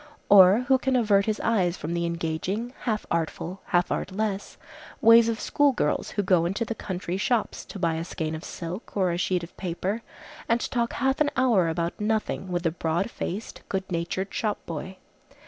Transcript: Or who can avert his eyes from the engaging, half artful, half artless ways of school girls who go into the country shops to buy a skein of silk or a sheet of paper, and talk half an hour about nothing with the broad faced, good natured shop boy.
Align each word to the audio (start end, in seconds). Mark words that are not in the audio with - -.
Or 0.29 0.61
who 0.67 0.79
can 0.79 0.95
avert 0.95 1.27
his 1.27 1.39
eyes 1.41 1.77
from 1.77 1.93
the 1.93 2.07
engaging, 2.07 2.73
half 2.85 3.05
artful, 3.11 3.61
half 3.65 3.91
artless 3.91 4.57
ways 4.99 5.29
of 5.29 5.39
school 5.39 5.73
girls 5.73 6.09
who 6.09 6.23
go 6.23 6.45
into 6.47 6.65
the 6.65 6.73
country 6.73 7.17
shops 7.17 7.63
to 7.65 7.77
buy 7.77 7.93
a 7.93 8.03
skein 8.03 8.33
of 8.33 8.43
silk 8.43 8.97
or 8.97 9.11
a 9.11 9.19
sheet 9.19 9.43
of 9.43 9.55
paper, 9.57 10.01
and 10.49 10.59
talk 10.71 10.93
half 10.93 11.21
an 11.21 11.29
hour 11.37 11.69
about 11.69 12.01
nothing 12.01 12.51
with 12.51 12.63
the 12.63 12.71
broad 12.71 13.11
faced, 13.11 13.61
good 13.69 13.83
natured 13.91 14.33
shop 14.33 14.57
boy. 14.65 14.97